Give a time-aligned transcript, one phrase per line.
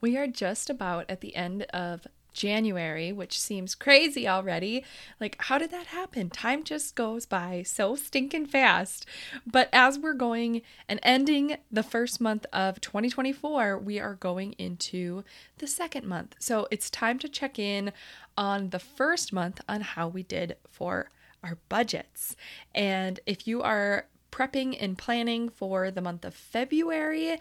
[0.00, 4.84] We are just about at the end of January, which seems crazy already.
[5.20, 6.30] Like, how did that happen?
[6.30, 9.06] Time just goes by so stinking fast.
[9.46, 15.24] But as we're going and ending the first month of 2024, we are going into
[15.58, 16.36] the second month.
[16.38, 17.92] So it's time to check in
[18.36, 21.10] on the first month on how we did for
[21.42, 22.36] our budgets.
[22.74, 27.38] And if you are prepping and planning for the month of February,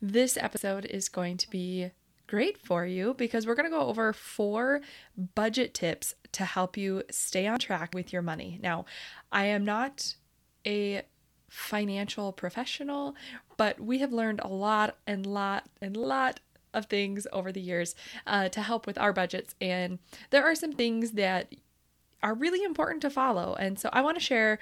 [0.00, 1.90] this episode is going to be
[2.26, 4.80] great for you because we're going to go over four
[5.34, 8.58] budget tips to help you stay on track with your money.
[8.62, 8.84] Now,
[9.30, 10.14] I am not
[10.66, 11.02] a
[11.48, 13.14] financial professional,
[13.56, 16.40] but we have learned a lot and lot and lot
[16.72, 17.94] of things over the years
[18.26, 19.54] uh, to help with our budgets.
[19.60, 19.98] And
[20.30, 21.54] there are some things that
[22.22, 23.54] are really important to follow.
[23.54, 24.58] And so I want to share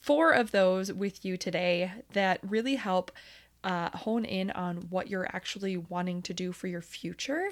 [0.00, 3.12] four of those with you today that really help
[3.64, 7.50] uh, hone in on what you're actually wanting to do for your future.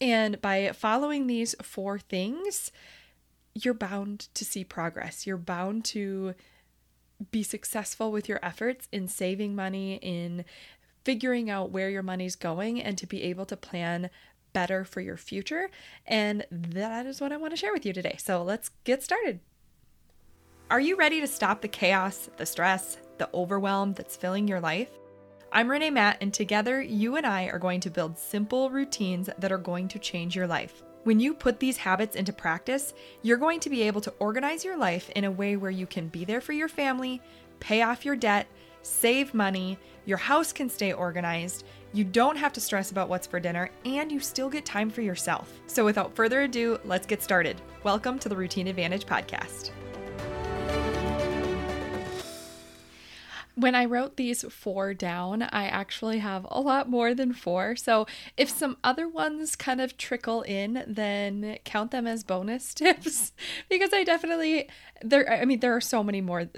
[0.00, 2.70] And by following these four things,
[3.54, 5.26] you're bound to see progress.
[5.26, 6.34] You're bound to
[7.30, 10.44] be successful with your efforts in saving money, in
[11.04, 14.10] figuring out where your money's going, and to be able to plan
[14.52, 15.70] better for your future.
[16.06, 18.16] And that is what I want to share with you today.
[18.18, 19.40] So let's get started.
[20.70, 24.90] Are you ready to stop the chaos, the stress, the overwhelm that's filling your life?
[25.50, 29.50] I'm Renae Matt, and together you and I are going to build simple routines that
[29.50, 30.82] are going to change your life.
[31.04, 34.76] When you put these habits into practice, you're going to be able to organize your
[34.76, 37.22] life in a way where you can be there for your family,
[37.60, 38.46] pay off your debt,
[38.82, 43.40] save money, your house can stay organized, you don't have to stress about what's for
[43.40, 45.50] dinner, and you still get time for yourself.
[45.66, 47.58] So, without further ado, let's get started.
[47.84, 49.70] Welcome to the Routine Advantage Podcast.
[53.58, 57.74] When I wrote these four down, I actually have a lot more than four.
[57.74, 58.06] So
[58.36, 63.32] if some other ones kind of trickle in, then count them as bonus tips
[63.68, 64.68] because I definitely
[65.02, 66.48] there I mean there are so many more.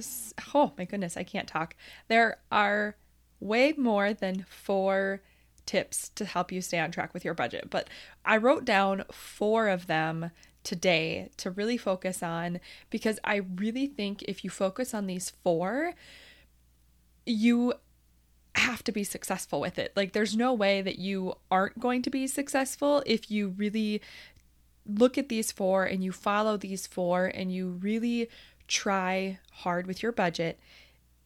[0.54, 1.74] Oh my goodness, I can't talk.
[2.08, 2.96] There are
[3.40, 5.22] way more than four
[5.64, 7.88] tips to help you stay on track with your budget, but
[8.26, 10.32] I wrote down four of them
[10.64, 15.94] today to really focus on because I really think if you focus on these four,
[17.30, 17.74] you
[18.54, 19.92] have to be successful with it.
[19.96, 24.02] Like, there's no way that you aren't going to be successful if you really
[24.86, 28.28] look at these four and you follow these four and you really
[28.66, 30.58] try hard with your budget.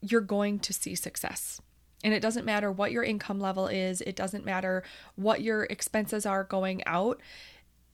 [0.01, 1.61] You're going to see success.
[2.03, 4.83] And it doesn't matter what your income level is, it doesn't matter
[5.17, 7.21] what your expenses are going out.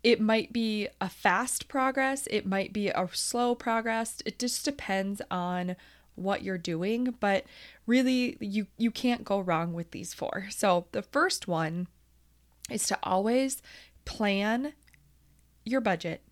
[0.03, 4.21] It might be a fast progress, it might be a slow progress.
[4.27, 5.77] It just depends on
[6.20, 7.44] what you're doing, but
[7.86, 10.47] really you you can't go wrong with these four.
[10.50, 11.88] So the first one
[12.70, 13.62] is to always
[14.04, 14.75] plan
[15.64, 16.22] your budget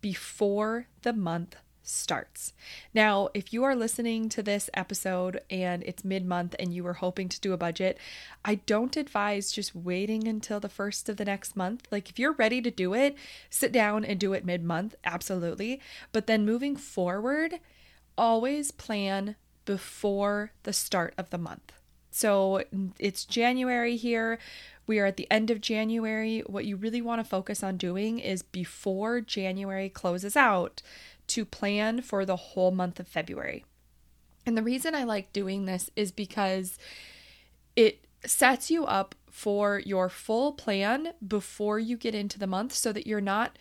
[0.00, 2.52] before the month starts.
[2.94, 6.94] Now, if you are listening to this episode and it's mid month and you were
[6.94, 7.98] hoping to do a budget,
[8.44, 11.86] I don't advise just waiting until the first of the next month.
[11.90, 13.16] Like, if you're ready to do it,
[13.50, 15.80] sit down and do it mid month, absolutely.
[16.12, 17.58] But then moving forward,
[18.16, 21.72] always plan before the start of the month.
[22.10, 22.62] So
[22.98, 24.38] it's January here.
[24.86, 26.40] We are at the end of January.
[26.40, 30.82] What you really want to focus on doing is before January closes out
[31.28, 33.64] to plan for the whole month of February.
[34.44, 36.78] And the reason I like doing this is because
[37.76, 42.92] it sets you up for your full plan before you get into the month so
[42.92, 43.56] that you're not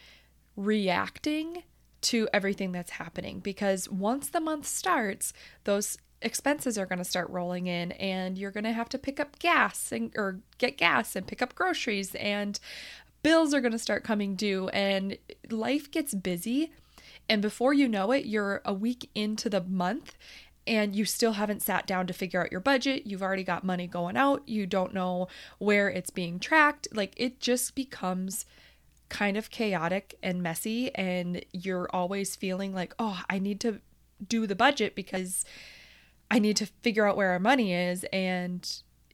[0.58, 1.64] reacting
[2.02, 7.30] to everything that's happening because once the month starts, those expenses are going to start
[7.30, 11.16] rolling in and you're going to have to pick up gas and or get gas
[11.16, 12.60] and pick up groceries and
[13.24, 15.18] bills are going to start coming due and
[15.50, 16.72] life gets busy.
[17.30, 20.16] And before you know it you're a week into the month
[20.68, 23.08] and you still haven't sat down to figure out your budget.
[23.08, 24.48] You've already got money going out.
[24.48, 26.88] You don't know where it's being tracked.
[26.94, 28.46] Like it just becomes
[29.12, 33.82] kind of chaotic and messy and you're always feeling like, "Oh, I need to
[34.26, 35.46] do the budget because
[36.32, 38.68] I need to figure out where our money is." And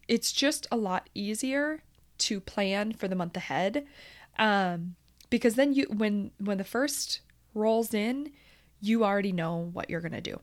[0.07, 1.81] it's just a lot easier
[2.19, 3.85] to plan for the month ahead.
[4.37, 4.95] Um,
[5.29, 7.21] because then you when when the first
[7.55, 8.31] rolls in,
[8.79, 10.39] you already know what you're going to do.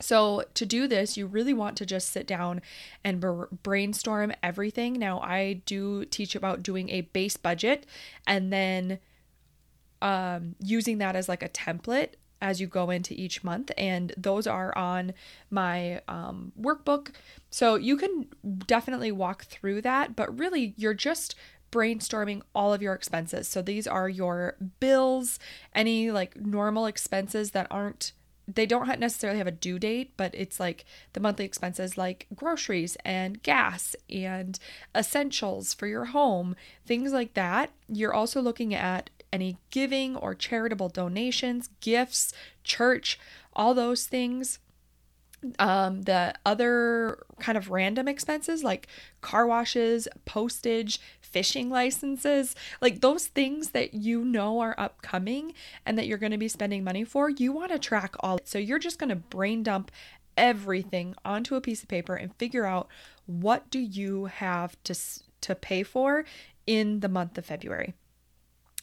[0.00, 2.62] So, to do this, you really want to just sit down
[3.02, 3.24] and
[3.62, 4.92] brainstorm everything.
[4.94, 7.84] Now, I do teach about doing a base budget
[8.26, 9.00] and then
[10.00, 12.10] um, using that as like a template
[12.40, 13.72] as you go into each month.
[13.76, 15.14] And those are on
[15.50, 17.10] my um, workbook.
[17.50, 18.28] So, you can
[18.66, 21.34] definitely walk through that, but really, you're just
[21.72, 23.48] brainstorming all of your expenses.
[23.48, 25.38] So these are your bills,
[25.74, 28.12] any like normal expenses that aren't
[28.52, 32.96] they don't necessarily have a due date, but it's like the monthly expenses like groceries
[33.04, 34.58] and gas and
[34.96, 36.56] essentials for your home,
[36.86, 37.70] things like that.
[37.88, 42.32] You're also looking at any giving or charitable donations, gifts,
[42.64, 43.20] church,
[43.52, 44.58] all those things
[45.58, 48.88] um, the other kind of random expenses like
[49.20, 51.00] car washes, postage,
[51.32, 55.52] fishing licenses, like those things that you know are upcoming
[55.86, 58.38] and that you're going to be spending money for, you want to track all.
[58.44, 59.90] So you're just going to brain dump
[60.36, 62.88] everything onto a piece of paper and figure out
[63.26, 64.94] what do you have to
[65.40, 66.24] to pay for
[66.66, 67.94] in the month of February.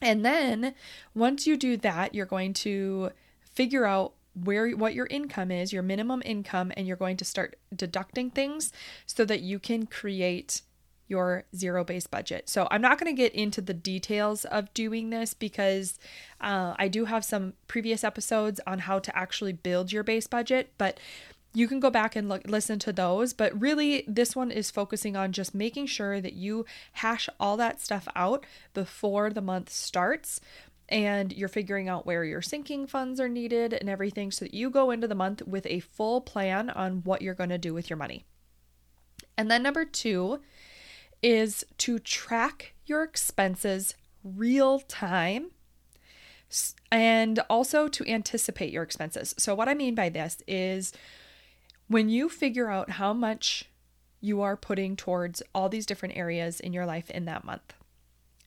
[0.02, 0.74] And then
[1.14, 3.12] once you do that, you're going to
[3.54, 7.58] figure out where what your income is, your minimum income, and you're going to start
[7.74, 8.74] deducting things
[9.06, 10.62] so that you can create
[11.08, 12.50] your zero based budget.
[12.50, 16.00] So I'm not going to get into the details of doing this because
[16.42, 20.74] uh, I do have some previous episodes on how to actually build your base budget,
[20.78, 21.00] but
[21.54, 25.16] you can go back and look listen to those but really this one is focusing
[25.16, 30.42] on just making sure that you hash all that stuff out before the month starts
[30.90, 34.70] and you're figuring out where your sinking funds are needed and everything so that you
[34.70, 37.90] go into the month with a full plan on what you're going to do with
[37.90, 38.24] your money.
[39.38, 40.40] And then number 2
[41.22, 45.52] is to track your expenses real time
[46.92, 49.36] and also to anticipate your expenses.
[49.38, 50.94] So what I mean by this is
[51.88, 53.66] when you figure out how much
[54.22, 57.74] you are putting towards all these different areas in your life in that month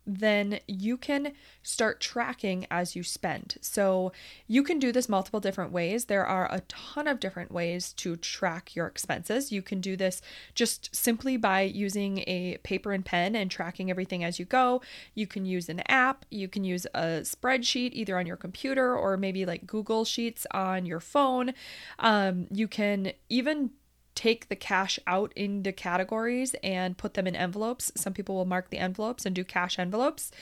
[0.08, 1.32] then you can
[1.62, 3.58] start tracking as you spend.
[3.60, 4.10] So
[4.46, 6.06] you can do this multiple different ways.
[6.06, 9.52] There are a ton of different ways to track your expenses.
[9.52, 10.22] You can do this
[10.54, 14.80] just simply by using a paper and pen and tracking everything as you go.
[15.14, 19.18] You can use an app, you can use a spreadsheet either on your computer or
[19.18, 21.52] maybe like Google Sheets on your phone.
[21.98, 23.70] Um, you can even
[24.18, 27.92] take the cash out into categories and put them in envelopes.
[27.94, 30.32] Some people will mark the envelopes and do cash envelopes.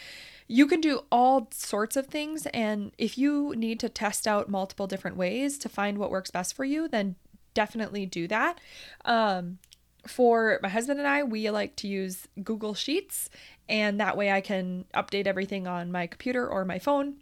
[0.48, 2.46] You can do all sorts of things.
[2.54, 6.56] And if you need to test out multiple different ways to find what works best
[6.56, 7.16] for you, then
[7.52, 8.62] definitely do that.
[9.04, 9.58] Um,
[10.06, 13.28] for my husband and I, we like to use Google Sheets,
[13.68, 17.16] and that way I can update everything on my computer or my phone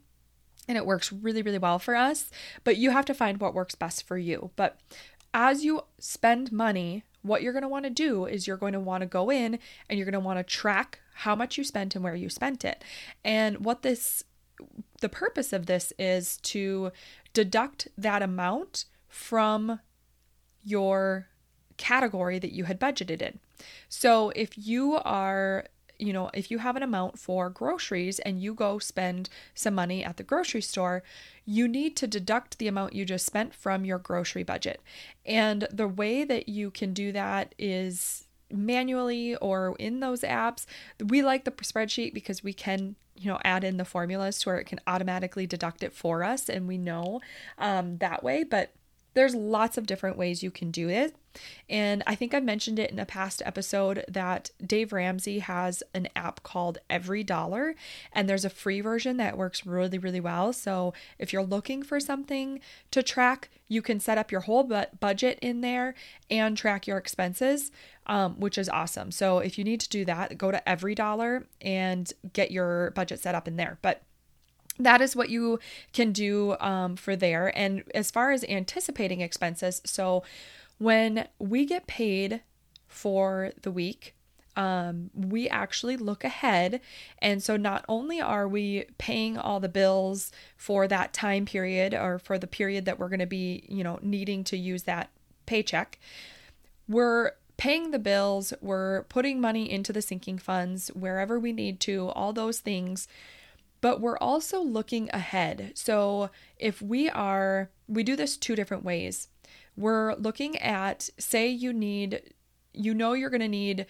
[0.69, 2.31] and it works really really well for us
[2.62, 4.79] but you have to find what works best for you but
[5.34, 8.81] as you spend money, what you're going to want to do is you're going to
[8.81, 9.58] want to go in
[9.88, 12.64] and you're going to want to track how much you spent and where you spent
[12.64, 12.82] it.
[13.25, 14.22] And what this
[15.00, 16.92] the purpose of this is to
[17.32, 19.81] deduct that amount from
[20.62, 21.26] your
[21.76, 23.40] category that you had budgeted in.
[23.88, 25.66] So if you are
[26.05, 30.05] you know, if you have an amount for groceries and you go spend some money
[30.05, 31.03] at the grocery store,
[31.45, 34.81] you need to deduct the amount you just spent from your grocery budget.
[35.25, 40.67] And the way that you can do that is manually or in those apps.
[41.05, 44.59] We like the spreadsheet because we can, you know, add in the formulas to where
[44.59, 47.21] it can automatically deduct it for us and we know
[47.59, 48.45] um, that way.
[48.45, 48.73] But
[49.15, 51.15] there's lots of different ways you can do it.
[51.69, 56.08] And I think I mentioned it in a past episode that Dave Ramsey has an
[56.14, 57.75] app called Every Dollar,
[58.12, 60.53] and there's a free version that works really, really well.
[60.53, 62.60] So if you're looking for something
[62.91, 64.62] to track, you can set up your whole
[65.00, 65.94] budget in there
[66.31, 67.70] and track your expenses,
[68.06, 69.10] um, which is awesome.
[69.10, 73.20] So if you need to do that, go to Every Dollar and get your budget
[73.20, 73.79] set up in there.
[73.82, 74.03] But
[74.79, 75.60] that is what you
[75.93, 77.56] can do um, for there.
[77.56, 80.24] And as far as anticipating expenses, so
[80.78, 82.43] when we get paid
[82.86, 84.14] for the week,
[84.56, 86.81] um, we actually look ahead.
[87.19, 92.19] And so not only are we paying all the bills for that time period or
[92.19, 95.10] for the period that we're going to be, you know, needing to use that
[95.46, 95.98] paycheck,
[96.88, 102.08] we're paying the bills, we're putting money into the sinking funds wherever we need to,
[102.10, 103.08] all those things
[103.84, 105.72] but we're also looking ahead.
[105.74, 109.28] So if we are, we do this two different ways.
[109.76, 112.34] We're looking at, say, you need,
[112.72, 113.86] you know, you're going to need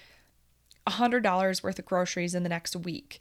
[0.86, 3.20] $100 worth of groceries in the next week.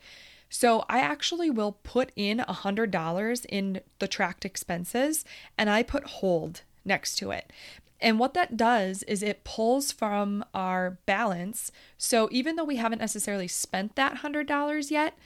[0.50, 5.26] So I actually will put in $100 in the tracked expenses
[5.58, 7.52] and I put hold next to it.
[8.00, 11.72] And what that does is it pulls from our balance.
[11.98, 15.18] So even though we haven't necessarily spent that $100 yet,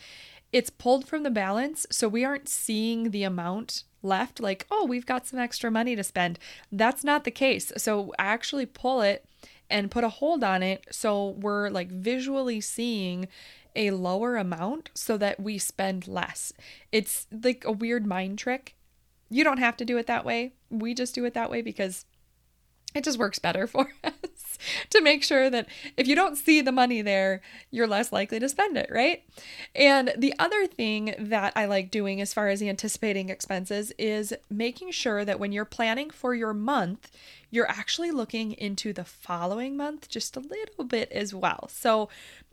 [0.53, 5.06] it's pulled from the balance, so we aren't seeing the amount left like, oh, we've
[5.06, 6.40] got some extra money to spend.
[6.72, 7.72] That's not the case.
[7.78, 9.26] So I actually pull it
[9.70, 13.28] and put a hold on it so we're like visually seeing
[13.76, 16.52] a lower amount so that we spend less.
[16.92, 18.76] It's like a weird mind trick.
[19.30, 20.54] You don't have to do it that way.
[20.70, 22.06] We just do it that way because
[22.96, 24.37] it just works better for us
[24.90, 28.50] to make sure that if you don't see the money there, you're less likely to
[28.50, 29.24] spend it, right?
[29.76, 34.92] And the other thing that I like doing as far as anticipating expenses is making
[34.92, 37.12] sure that when you're planning for your month,
[37.50, 41.70] you're actually looking into the following month just a little bit as well.
[41.72, 42.10] So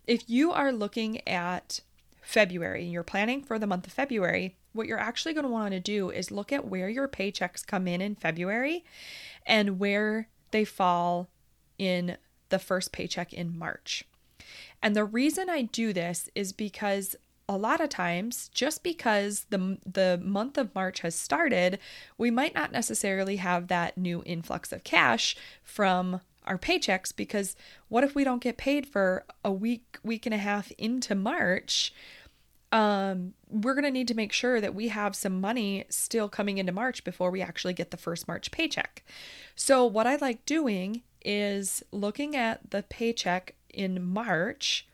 [0.06, 1.80] if you are looking at
[2.20, 5.72] February and you're planning for the month of February, what you're actually going to want
[5.72, 8.84] to do is look at where your paychecks come in in February
[9.46, 11.28] and where they fall
[11.78, 12.16] in
[12.48, 14.04] the first paycheck in March.
[14.82, 17.16] And the reason I do this is because
[17.48, 21.78] a lot of times just because the the month of March has started,
[22.16, 27.56] we might not necessarily have that new influx of cash from our paychecks because
[27.88, 31.92] what if we don't get paid for a week, week and a half into March?
[32.74, 36.58] Um, we're going to need to make sure that we have some money still coming
[36.58, 39.04] into March before we actually get the first March paycheck.
[39.54, 44.88] So, what I like doing is looking at the paycheck in March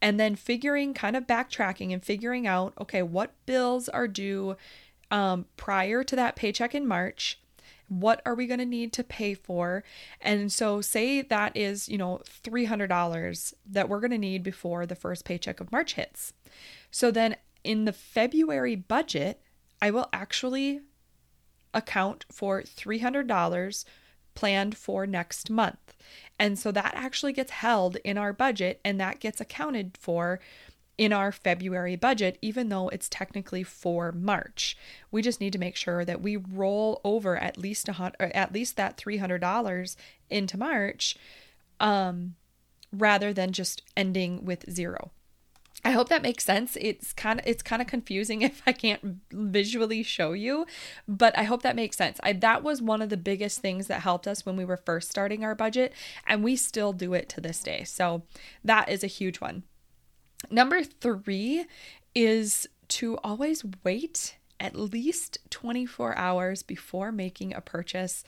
[0.00, 4.56] and then figuring, kind of backtracking and figuring out okay, what bills are due
[5.12, 7.38] um, prior to that paycheck in March
[8.00, 9.84] what are we going to need to pay for?
[10.20, 14.94] And so say that is you know $300 that we're going to need before the
[14.94, 16.32] first paycheck of march hits.
[16.90, 19.40] So then in the february budget
[19.80, 20.80] i will actually
[21.74, 23.84] account for $300
[24.34, 25.96] planned for next month.
[26.38, 30.40] And so that actually gets held in our budget and that gets accounted for
[30.98, 34.76] in our February budget, even though it's technically for March.
[35.10, 38.52] We just need to make sure that we roll over at least a hundred, at
[38.52, 39.96] least that three hundred dollars
[40.28, 41.16] into March,
[41.80, 42.34] um,
[42.92, 45.10] rather than just ending with zero.
[45.84, 46.76] I hope that makes sense.
[46.80, 50.66] It's kind of it's kind of confusing if I can't visually show you,
[51.08, 52.20] but I hope that makes sense.
[52.22, 55.10] I that was one of the biggest things that helped us when we were first
[55.10, 55.92] starting our budget
[56.26, 57.84] and we still do it to this day.
[57.84, 58.22] So
[58.62, 59.64] that is a huge one.
[60.50, 61.66] Number three
[62.14, 68.22] is to always wait at least 24 hours before making a purchase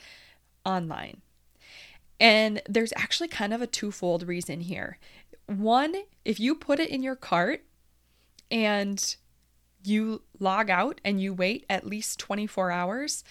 [0.65, 1.21] online.
[2.19, 4.99] And there's actually kind of a twofold reason here.
[5.47, 5.95] One,
[6.25, 7.65] if you put it in your cart
[8.51, 9.17] and
[9.85, 13.25] you log out and you wait at least 24 hours,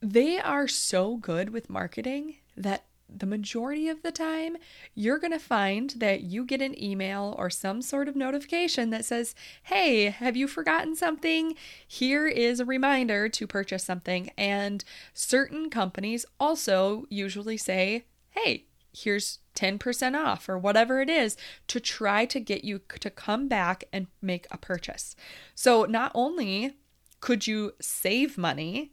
[0.00, 4.56] they are so good with marketing that the majority of the time,
[4.94, 9.04] you're going to find that you get an email or some sort of notification that
[9.04, 11.54] says, Hey, have you forgotten something?
[11.86, 14.30] Here is a reminder to purchase something.
[14.36, 21.36] And certain companies also usually say, Hey, here's 10% off or whatever it is
[21.68, 25.14] to try to get you to come back and make a purchase.
[25.54, 26.76] So not only
[27.20, 28.92] could you save money,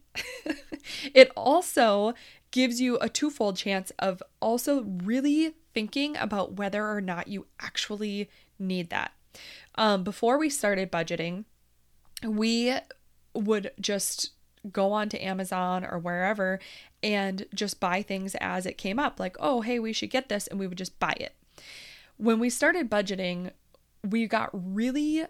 [1.14, 2.14] it also
[2.58, 8.32] gives you a twofold chance of also really thinking about whether or not you actually
[8.58, 9.12] need that.
[9.76, 11.46] Um, before we started budgeting,
[12.26, 12.74] we
[13.36, 14.32] would just
[14.72, 16.58] go on to Amazon or wherever
[17.04, 19.20] and just buy things as it came up.
[19.20, 20.48] Like, oh, hey, we should get this.
[20.48, 21.36] And we would just buy it.
[22.18, 23.52] When we started budgeting,
[24.04, 25.26] we got really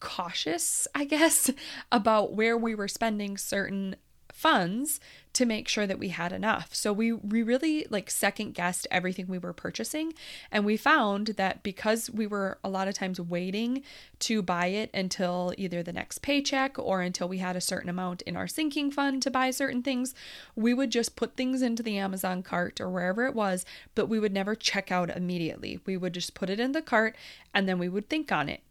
[0.00, 1.50] cautious, I guess,
[1.92, 3.96] about where we were spending certain
[4.40, 5.00] funds
[5.34, 6.74] to make sure that we had enough.
[6.74, 10.14] So we we really like second guessed everything we were purchasing
[10.50, 13.82] and we found that because we were a lot of times waiting
[14.20, 18.22] to buy it until either the next paycheck or until we had a certain amount
[18.22, 20.14] in our sinking fund to buy certain things,
[20.56, 24.18] we would just put things into the Amazon cart or wherever it was, but we
[24.18, 25.80] would never check out immediately.
[25.84, 27.14] We would just put it in the cart
[27.52, 28.62] and then we would think on it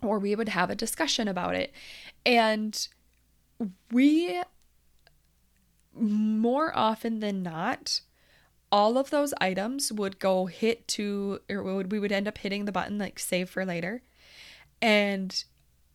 [0.00, 1.70] or we would have a discussion about it.
[2.24, 2.88] And
[3.92, 4.42] we
[5.98, 8.00] more often than not,
[8.70, 12.64] all of those items would go hit to, or would, we would end up hitting
[12.64, 14.02] the button like save for later.
[14.82, 15.44] And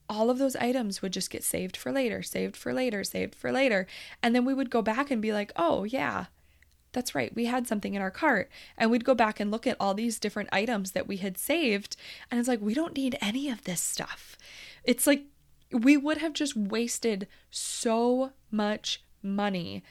[0.09, 3.51] all of those items would just get saved for later, saved for later, saved for
[3.51, 3.87] later.
[4.21, 6.25] And then we would go back and be like, oh, yeah,
[6.91, 7.33] that's right.
[7.33, 8.49] We had something in our cart.
[8.77, 11.95] And we'd go back and look at all these different items that we had saved.
[12.29, 14.37] And it's like, we don't need any of this stuff.
[14.83, 15.23] It's like
[15.71, 19.83] we would have just wasted so much money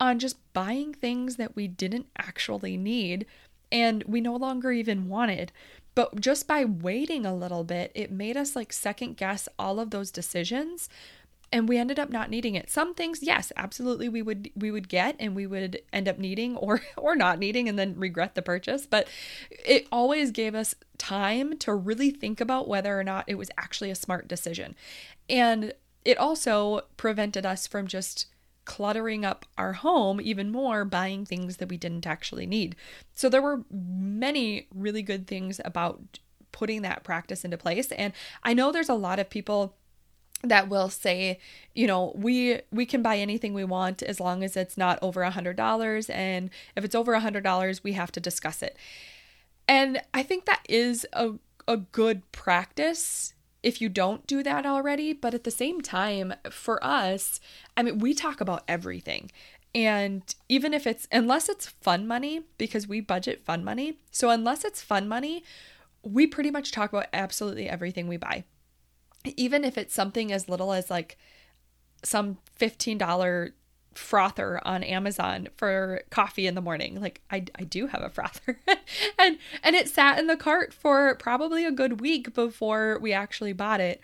[0.00, 3.26] on just buying things that we didn't actually need
[3.70, 5.52] and we no longer even wanted.
[5.94, 9.90] But just by waiting a little bit, it made us like second guess all of
[9.90, 10.88] those decisions
[11.52, 12.70] and we ended up not needing it.
[12.70, 16.56] Some things, yes, absolutely we would we would get and we would end up needing
[16.56, 19.06] or or not needing and then regret the purchase, but
[19.50, 23.90] it always gave us time to really think about whether or not it was actually
[23.90, 24.74] a smart decision.
[25.28, 28.26] And it also prevented us from just
[28.64, 32.76] cluttering up our home even more buying things that we didn't actually need.
[33.14, 36.18] So there were many really good things about
[36.52, 39.74] putting that practice into place and I know there's a lot of people
[40.44, 41.38] that will say,
[41.74, 45.22] you know, we we can buy anything we want as long as it's not over
[45.22, 48.76] a hundred dollars, and if it's over a hundred dollars, we have to discuss it.
[49.68, 51.34] And I think that is a
[51.68, 55.12] a good practice if you don't do that already.
[55.12, 57.40] But at the same time, for us,
[57.76, 59.30] I mean, we talk about everything.
[59.74, 63.98] And even if it's, unless it's fun money, because we budget fun money.
[64.10, 65.44] So unless it's fun money,
[66.02, 68.44] we pretty much talk about absolutely everything we buy.
[69.24, 71.16] Even if it's something as little as like
[72.02, 73.52] some $15
[73.94, 77.00] frother on Amazon for coffee in the morning.
[77.00, 78.58] Like I, I do have a frother.
[79.18, 83.52] and and it sat in the cart for probably a good week before we actually
[83.52, 84.00] bought it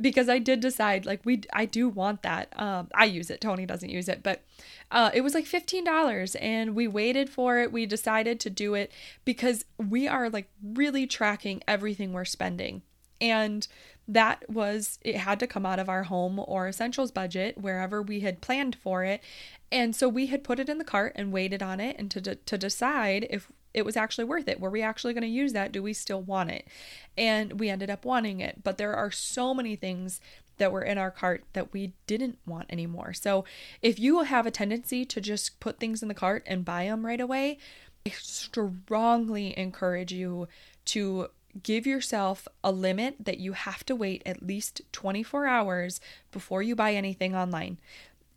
[0.00, 2.52] because I did decide like we I do want that.
[2.56, 3.40] Um I use it.
[3.40, 4.42] Tony doesn't use it, but
[4.90, 7.72] uh it was like $15 and we waited for it.
[7.72, 8.92] We decided to do it
[9.24, 12.82] because we are like really tracking everything we're spending.
[13.20, 13.68] And
[14.08, 18.20] that was it had to come out of our home or essentials budget wherever we
[18.20, 19.22] had planned for it.
[19.70, 22.20] And so we had put it in the cart and waited on it and to,
[22.34, 24.60] to decide if it was actually worth it.
[24.60, 25.72] Were we actually going to use that?
[25.72, 26.68] Do we still want it?
[27.16, 28.62] And we ended up wanting it.
[28.62, 30.20] But there are so many things
[30.58, 33.14] that were in our cart that we didn't want anymore.
[33.14, 33.46] So
[33.80, 37.06] if you have a tendency to just put things in the cart and buy them
[37.06, 37.58] right away
[38.06, 40.48] I strongly encourage you
[40.86, 41.28] to
[41.60, 46.74] give yourself a limit that you have to wait at least 24 hours before you
[46.74, 47.78] buy anything online.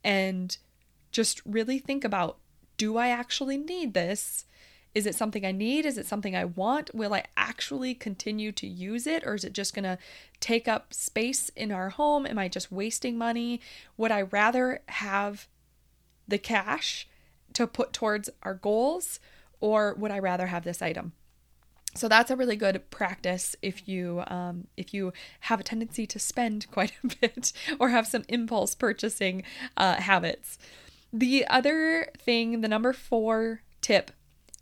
[0.04, 0.58] And
[1.12, 2.38] just really think about
[2.78, 4.46] do I actually need this?
[4.94, 5.86] Is it something I need?
[5.86, 6.94] Is it something I want?
[6.94, 9.24] Will I actually continue to use it?
[9.26, 9.98] Or is it just going to
[10.40, 12.26] take up space in our home?
[12.26, 13.62] Am I just wasting money?
[13.98, 15.48] Would I rather have
[16.28, 17.08] the cash
[17.54, 19.20] to put towards our goals?
[19.60, 21.14] Or would I rather have this item?
[21.96, 26.20] So that's a really good practice if you um, if you have a tendency to
[26.20, 29.44] spend quite a bit or have some impulse purchasing
[29.78, 30.58] uh, habits.
[31.14, 34.12] The other thing, the number four tip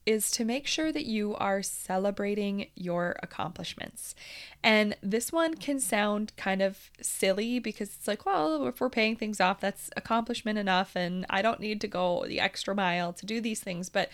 [0.05, 4.13] is to make sure that you are celebrating your accomplishments.
[4.61, 9.15] And this one can sound kind of silly because it's like, well, if we're paying
[9.15, 13.25] things off, that's accomplishment enough, and I don't need to go the extra mile to
[13.25, 13.89] do these things.
[13.89, 14.09] But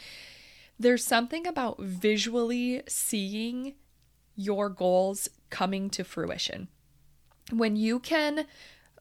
[0.80, 3.74] there's something about visually seeing
[4.36, 6.70] your goals coming to fruition.
[7.52, 8.46] When you can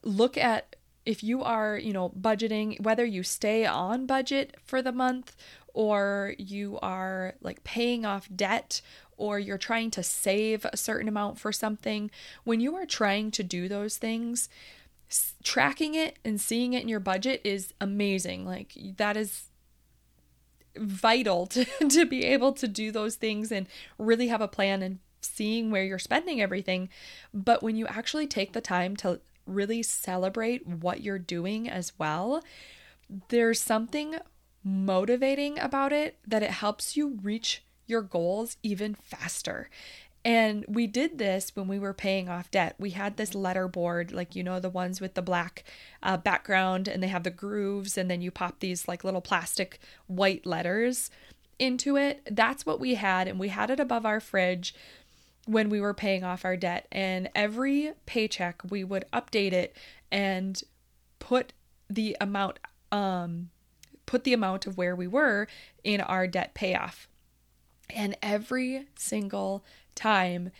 [0.02, 0.74] look at
[1.06, 5.34] if you are, you know, budgeting, whether you stay on budget for the month
[5.72, 8.82] or you are like paying off debt
[9.16, 12.10] or you're trying to save a certain amount for something,
[12.44, 14.50] when you are trying to do those things,
[15.42, 18.44] tracking it and seeing it in your budget is amazing.
[18.44, 19.44] Like that is
[20.76, 23.66] vital to, to be able to do those things and
[23.98, 26.88] really have a plan and seeing where you're spending everything.
[27.32, 32.42] But when you actually take the time to really celebrate what you're doing as well,
[33.28, 34.16] there's something
[34.62, 39.70] motivating about it that it helps you reach your goals even faster.
[40.28, 42.74] And we did this when we were paying off debt.
[42.78, 45.64] We had this letter board, like, you know, the ones with the black
[46.02, 49.80] uh, background and they have the grooves, and then you pop these like little plastic
[50.06, 51.10] white letters
[51.58, 52.20] into it.
[52.30, 53.26] That's what we had.
[53.26, 54.74] And we had it above our fridge
[55.46, 56.86] when we were paying off our debt.
[56.92, 59.74] And every paycheck, we would update it
[60.12, 60.60] and
[61.20, 61.54] put
[61.88, 62.58] the amount,
[62.92, 63.48] um,
[64.04, 65.48] put the amount of where we were
[65.84, 67.08] in our debt payoff.
[67.88, 69.64] And every single
[69.98, 70.50] time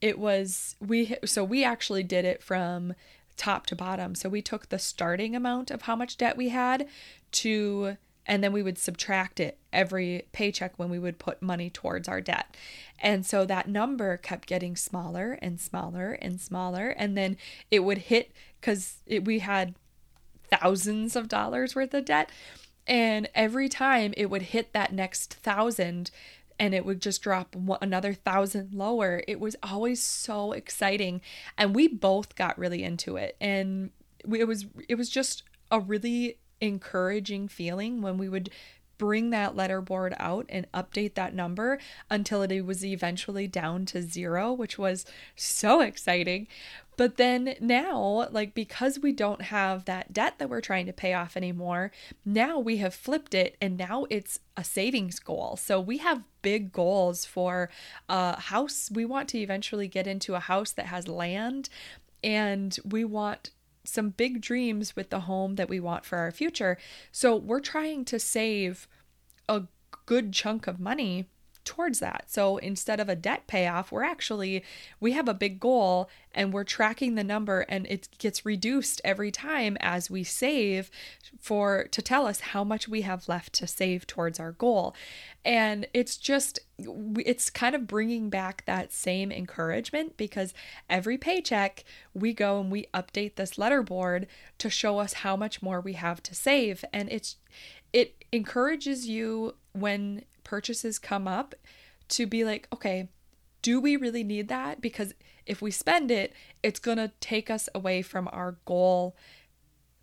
[0.00, 2.94] it was we so we actually did it from
[3.36, 6.86] top to bottom so we took the starting amount of how much debt we had
[7.30, 7.96] to
[8.28, 12.20] and then we would subtract it every paycheck when we would put money towards our
[12.20, 12.54] debt.
[13.00, 16.90] And so that number kept getting smaller and smaller and smaller.
[16.90, 17.38] And then
[17.70, 18.30] it would hit
[18.60, 19.74] because we had
[20.50, 22.30] thousands of dollars worth of debt.
[22.86, 26.10] And every time it would hit that next thousand,
[26.58, 29.22] and it would just drop another thousand lower.
[29.28, 31.20] It was always so exciting.
[31.56, 33.36] And we both got really into it.
[33.40, 33.90] And
[34.28, 38.50] it was it was just a really encouraging feeling when we would
[38.98, 41.78] bring that letter board out and update that number
[42.10, 46.48] until it was eventually down to zero, which was so exciting.
[46.98, 51.14] But then now, like because we don't have that debt that we're trying to pay
[51.14, 51.92] off anymore,
[52.24, 55.56] now we have flipped it and now it's a savings goal.
[55.56, 57.70] So we have big goals for
[58.08, 58.90] a house.
[58.92, 61.68] We want to eventually get into a house that has land
[62.24, 63.50] and we want
[63.84, 66.78] some big dreams with the home that we want for our future.
[67.12, 68.88] So we're trying to save
[69.48, 69.62] a
[70.04, 71.26] good chunk of money
[71.68, 72.24] towards that.
[72.28, 74.64] So instead of a debt payoff, we're actually
[75.00, 79.30] we have a big goal and we're tracking the number and it gets reduced every
[79.30, 80.90] time as we save
[81.38, 84.94] for to tell us how much we have left to save towards our goal.
[85.44, 90.54] And it's just it's kind of bringing back that same encouragement because
[90.88, 94.26] every paycheck we go and we update this letter board
[94.56, 97.36] to show us how much more we have to save and it's
[97.92, 101.54] it encourages you when purchases come up
[102.08, 103.10] to be like, okay,
[103.60, 104.80] do we really need that?
[104.80, 105.12] Because
[105.44, 106.32] if we spend it,
[106.62, 109.14] it's going to take us away from our goal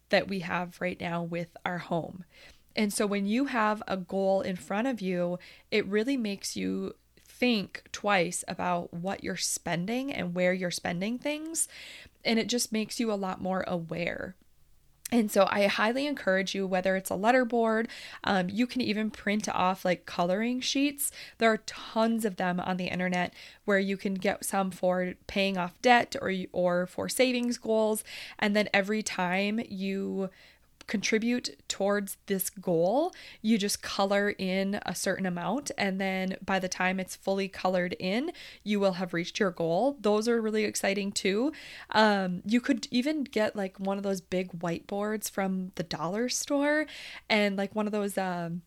[0.09, 2.25] that we have right now with our home.
[2.75, 5.39] And so when you have a goal in front of you,
[5.71, 6.93] it really makes you
[7.27, 11.67] think twice about what you're spending and where you're spending things.
[12.23, 14.35] And it just makes you a lot more aware.
[15.11, 17.87] And so I highly encourage you, whether it's a letter board,
[18.23, 21.11] um, you can even print off like coloring sheets.
[21.37, 23.31] There are tons of them on the internet
[23.65, 28.03] where you can get some for paying off debt or or for savings goals.
[28.39, 30.31] And then every time you
[30.87, 35.71] contribute towards this goal, you just color in a certain amount.
[35.77, 38.31] And then by the time it's fully colored in,
[38.63, 39.97] you will have reached your goal.
[39.99, 41.51] Those are really exciting too.
[41.91, 46.85] Um, you could even get like one of those big whiteboards from the dollar store
[47.29, 48.17] and like one of those.
[48.17, 48.61] Um,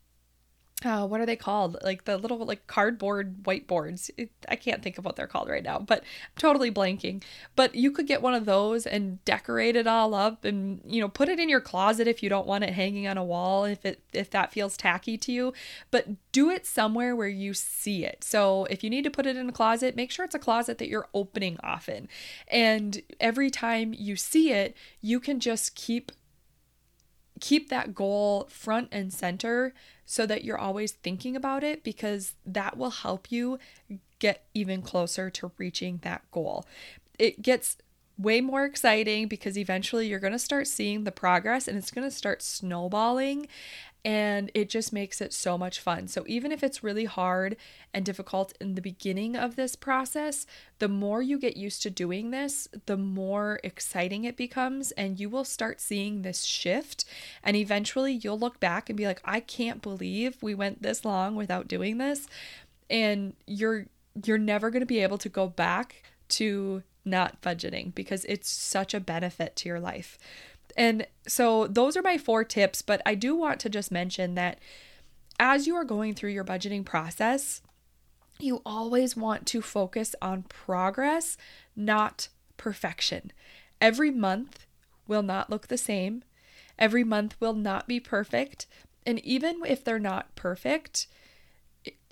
[0.85, 1.77] uh, what are they called?
[1.83, 4.11] Like the little like cardboard whiteboards.
[4.17, 7.23] It, I can't think of what they're called right now, but I'm totally blanking.
[7.57, 11.09] But you could get one of those and decorate it all up, and you know,
[11.09, 13.85] put it in your closet if you don't want it hanging on a wall if
[13.85, 15.53] it if that feels tacky to you.
[15.91, 18.23] But do it somewhere where you see it.
[18.23, 20.79] So if you need to put it in a closet, make sure it's a closet
[20.79, 22.09] that you're opening often,
[22.47, 26.12] and every time you see it, you can just keep
[27.40, 29.74] keep that goal front and center
[30.05, 33.59] so that you're always thinking about it because that will help you
[34.18, 36.64] get even closer to reaching that goal.
[37.18, 37.77] It gets
[38.18, 42.09] way more exciting because eventually you're going to start seeing the progress and it's going
[42.09, 43.46] to start snowballing
[44.04, 46.07] and it just makes it so much fun.
[46.07, 47.57] So, even if it's really hard
[47.92, 50.46] and difficult in the beginning of this process,
[50.78, 55.28] the more you get used to doing this, the more exciting it becomes, and you
[55.28, 57.04] will start seeing this shift.
[57.42, 61.35] And eventually, you'll look back and be like, I can't believe we went this long
[61.35, 62.28] without doing this.
[62.88, 63.87] And you're
[64.24, 68.94] you're never going to be able to go back to not budgeting because it's such
[68.94, 70.18] a benefit to your life.
[70.76, 74.58] And so those are my four tips, but I do want to just mention that
[75.38, 77.62] as you are going through your budgeting process,
[78.38, 81.37] you always want to focus on progress,
[81.74, 83.32] not perfection.
[83.80, 84.66] Every month
[85.06, 86.22] will not look the same.
[86.78, 88.66] Every month will not be perfect.
[89.04, 91.08] And even if they're not perfect,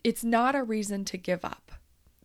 [0.03, 1.66] it's not a reason to give up.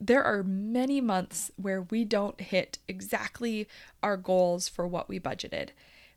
[0.03, 3.67] There are many months where we don't hit exactly
[4.01, 5.69] our goals for what we budgeted.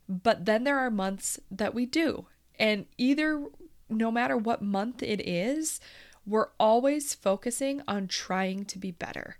[0.09, 2.25] But then there are months that we do.
[2.57, 3.45] And either,
[3.87, 5.79] no matter what month it is,
[6.25, 9.37] we're always focusing on trying to be better.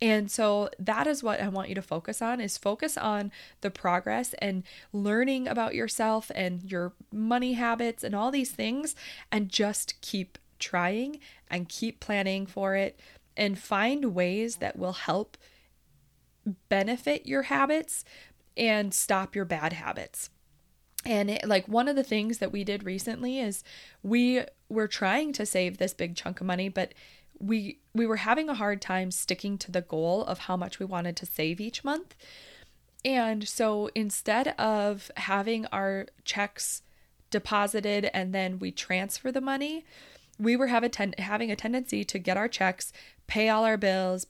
[0.00, 3.70] And so that is what I want you to focus on is focus on the
[3.70, 8.94] progress and learning about yourself and your money habits and all these things
[9.32, 11.18] and just keep trying
[11.50, 12.98] and keep planning for it
[13.36, 15.36] and find ways that will help
[16.68, 18.04] benefit your habits
[18.56, 20.30] and stop your bad habits.
[21.04, 23.64] And it, like one of the things that we did recently is
[24.02, 26.92] we were trying to save this big chunk of money, but
[27.38, 30.84] we we were having a hard time sticking to the goal of how much we
[30.84, 32.14] wanted to save each month.
[33.02, 36.82] And so instead of having our checks
[37.30, 39.86] deposited and then we transfer the money,
[40.38, 42.92] we were have a ten- having a tendency to get our checks,
[43.30, 44.26] pay all our bills,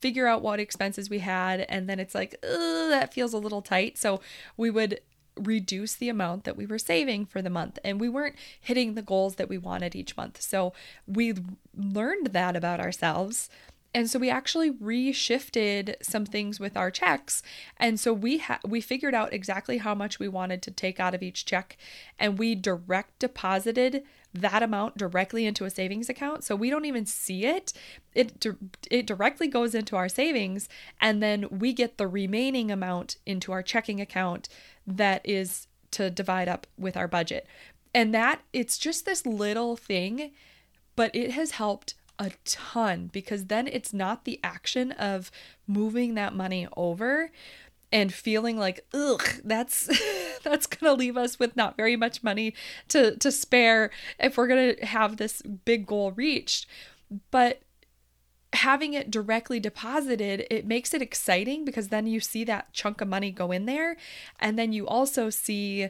[0.00, 3.96] figure out what expenses we had and then it's like that feels a little tight.
[3.98, 4.20] So
[4.56, 5.00] we would
[5.36, 9.02] reduce the amount that we were saving for the month and we weren't hitting the
[9.02, 10.42] goals that we wanted each month.
[10.42, 10.74] So
[11.06, 11.34] we
[11.74, 13.48] learned that about ourselves
[13.96, 17.42] and so we actually reshifted some things with our checks
[17.78, 21.14] and so we ha- we figured out exactly how much we wanted to take out
[21.14, 21.78] of each check
[22.18, 24.02] and we direct deposited
[24.34, 26.42] that amount directly into a savings account.
[26.44, 27.72] So we don't even see it.
[28.14, 28.44] It
[28.90, 30.68] it directly goes into our savings
[31.00, 34.48] and then we get the remaining amount into our checking account
[34.86, 37.46] that is to divide up with our budget.
[37.94, 40.32] And that it's just this little thing,
[40.96, 45.30] but it has helped a ton because then it's not the action of
[45.66, 47.30] moving that money over
[47.90, 49.88] and feeling like ugh that's
[50.44, 52.54] that's going to leave us with not very much money
[52.88, 56.66] to to spare if we're going to have this big goal reached.
[57.30, 57.62] But
[58.52, 63.08] having it directly deposited it makes it exciting because then you see that chunk of
[63.08, 63.96] money go in there.
[64.38, 65.88] And then you also see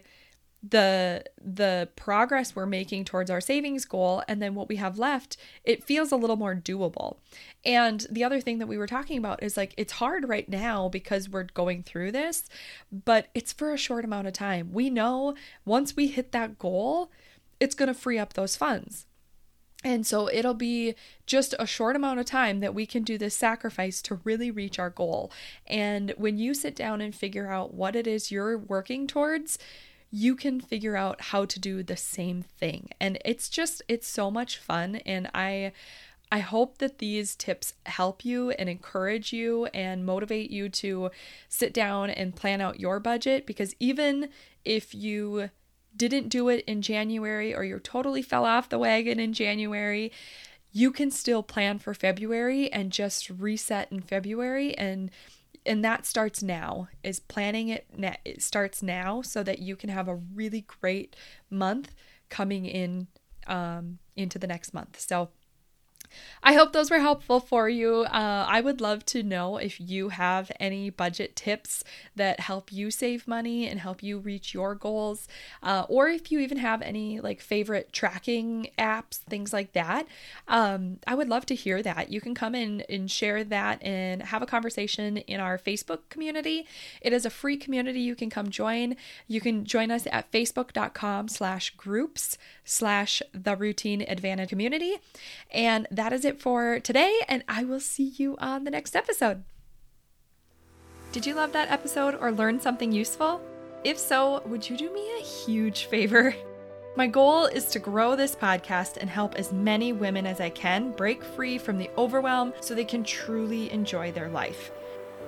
[0.70, 5.37] the the progress we're making towards our savings goal and then what we have left
[5.62, 7.16] it feels a little more doable.
[7.64, 10.88] And the other thing that we were talking about is like it's hard right now
[10.88, 12.48] because we're going through this
[12.90, 14.72] but it's for a short amount of time.
[14.72, 17.11] We know once we hit that goal
[17.61, 19.07] it's going to free up those funds.
[19.85, 20.94] And so it'll be
[21.27, 24.79] just a short amount of time that we can do this sacrifice to really reach
[24.79, 25.31] our goal.
[25.66, 29.59] And when you sit down and figure out what it is you're working towards,
[30.14, 32.88] you can figure out how to do the same thing.
[33.00, 35.72] And it's just it's so much fun and I
[36.31, 41.11] I hope that these tips help you and encourage you and motivate you to
[41.48, 44.29] sit down and plan out your budget because even
[44.64, 45.50] if you
[45.96, 50.12] didn't do it in January or you totally fell off the wagon in January,
[50.70, 55.11] you can still plan for February and just reset in February and
[55.66, 57.87] and that starts now is planning it
[58.24, 61.16] it starts now so that you can have a really great
[61.50, 61.94] month
[62.29, 63.07] coming in
[63.46, 64.98] um, into the next month.
[65.00, 65.31] So
[66.42, 68.05] I hope those were helpful for you.
[68.05, 71.85] Uh, I would love to know if you have any budget tips
[72.16, 75.29] that help you save money and help you reach your goals,
[75.62, 80.07] uh, or if you even have any like favorite tracking apps, things like that.
[80.48, 82.11] Um, I would love to hear that.
[82.11, 86.66] You can come in and share that and have a conversation in our Facebook community.
[87.00, 88.96] It is a free community you can come join.
[89.27, 94.96] You can join us at facebook.com slash groups slash the routine advantage community.
[95.50, 99.43] And that is it for today, and I will see you on the next episode.
[101.12, 103.40] Did you love that episode or learn something useful?
[103.85, 106.35] If so, would you do me a huge favor?
[106.97, 110.93] My goal is to grow this podcast and help as many women as I can
[110.93, 114.73] break free from the overwhelm so they can truly enjoy their life.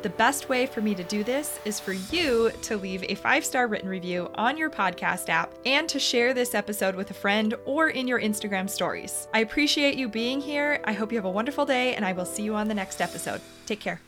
[0.06, 3.44] The best way for me to do this is for you to leave a five
[3.44, 7.54] star written review on your podcast app and to share this episode with a friend
[7.64, 9.26] or in your Instagram stories.
[9.34, 10.80] I appreciate you being here.
[10.84, 13.00] I hope you have a wonderful day, and I will see you on the next
[13.00, 13.40] episode.
[13.66, 14.00] Take care.